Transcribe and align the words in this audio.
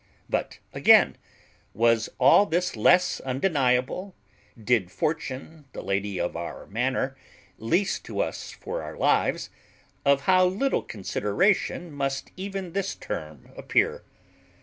But 0.27 0.57
again, 0.73 1.15
was 1.75 2.09
all 2.17 2.47
this 2.47 2.75
less 2.75 3.19
undeniable, 3.19 4.15
did 4.59 4.89
Fortune, 4.91 5.65
the 5.73 5.83
lady 5.83 6.19
of 6.19 6.35
our 6.35 6.65
manor, 6.65 7.15
lease 7.59 7.99
to 7.99 8.19
us 8.19 8.49
for 8.49 8.81
our 8.81 8.97
lives, 8.97 9.51
of 10.03 10.21
how 10.21 10.45
little 10.45 10.81
consideration 10.81 11.91
must 11.91 12.31
even 12.35 12.71
this 12.73 12.95
term 12.95 13.51
appear! 13.55 14.03